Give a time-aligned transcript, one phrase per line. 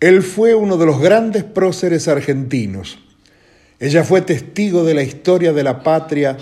[0.00, 2.98] Él fue uno de los grandes próceres argentinos.
[3.80, 6.36] Ella fue testigo de la historia de la patria,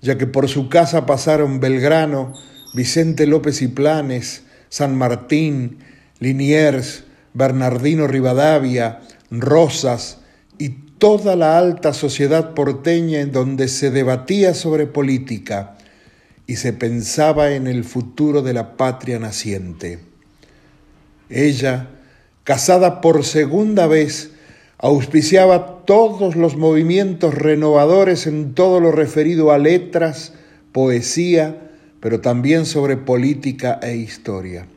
[0.00, 2.32] ya que por su casa pasaron Belgrano,
[2.74, 5.78] Vicente López y Planes, San Martín,
[6.18, 9.00] Liniers, Bernardino Rivadavia,
[9.30, 10.18] Rosas
[10.58, 15.76] y toda la alta sociedad porteña en donde se debatía sobre política
[16.46, 19.98] y se pensaba en el futuro de la patria naciente.
[21.28, 21.88] Ella,
[22.46, 24.30] casada por segunda vez,
[24.78, 30.32] auspiciaba todos los movimientos renovadores en todo lo referido a letras,
[30.70, 34.68] poesía, pero también sobre política e historia.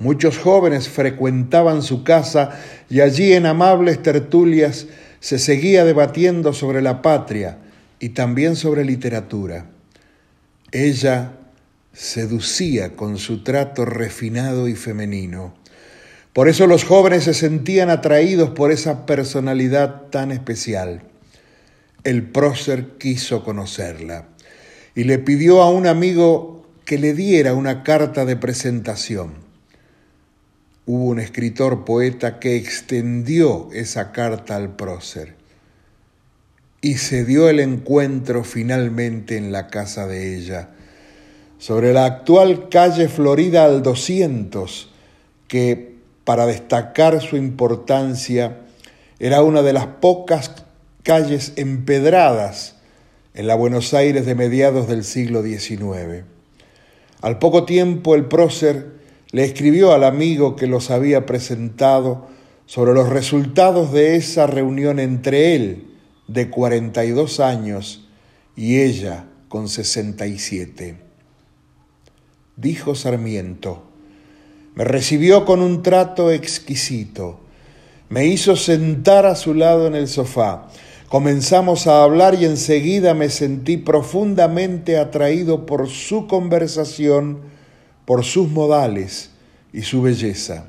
[0.00, 2.58] Muchos jóvenes frecuentaban su casa
[2.90, 4.88] y allí en amables tertulias
[5.20, 7.58] se seguía debatiendo sobre la patria
[8.00, 9.66] y también sobre literatura.
[10.72, 11.34] Ella
[11.92, 15.54] seducía con su trato refinado y femenino.
[16.36, 21.00] Por eso los jóvenes se sentían atraídos por esa personalidad tan especial.
[22.04, 24.28] El prócer quiso conocerla
[24.94, 29.32] y le pidió a un amigo que le diera una carta de presentación.
[30.84, 35.36] Hubo un escritor poeta que extendió esa carta al prócer
[36.82, 40.68] y se dio el encuentro finalmente en la casa de ella,
[41.56, 44.92] sobre la actual calle Florida al 200,
[45.48, 45.95] que,
[46.26, 48.58] para destacar su importancia,
[49.20, 50.50] era una de las pocas
[51.04, 52.74] calles empedradas
[53.32, 56.24] en la Buenos Aires de mediados del siglo XIX.
[57.22, 58.96] Al poco tiempo el prócer
[59.30, 62.26] le escribió al amigo que los había presentado
[62.66, 65.94] sobre los resultados de esa reunión entre él,
[66.26, 68.08] de 42 años,
[68.56, 70.96] y ella, con 67.
[72.56, 73.85] Dijo Sarmiento,
[74.76, 77.40] me recibió con un trato exquisito,
[78.10, 80.68] me hizo sentar a su lado en el sofá,
[81.08, 87.40] comenzamos a hablar y enseguida me sentí profundamente atraído por su conversación,
[88.04, 89.30] por sus modales
[89.72, 90.66] y su belleza.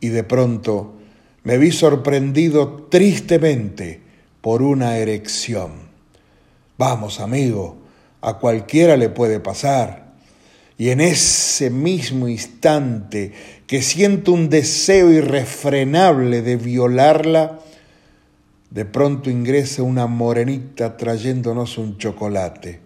[0.00, 0.94] Y de pronto
[1.42, 4.02] me vi sorprendido tristemente
[4.40, 5.72] por una erección.
[6.78, 7.78] Vamos, amigo,
[8.20, 10.05] a cualquiera le puede pasar.
[10.78, 13.32] Y en ese mismo instante
[13.66, 17.60] que siento un deseo irrefrenable de violarla,
[18.70, 22.80] de pronto ingresa una morenita trayéndonos un chocolate.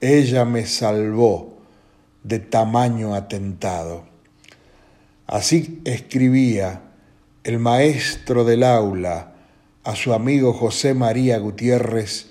[0.00, 1.58] Ella me salvó
[2.24, 4.04] de tamaño atentado.
[5.26, 6.82] Así escribía
[7.44, 9.32] el maestro del aula
[9.84, 12.30] a su amigo José María Gutiérrez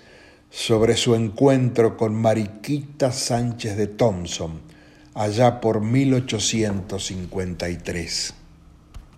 [0.49, 4.61] sobre su encuentro con Mariquita Sánchez de Thompson,
[5.17, 8.46] allá por 1853.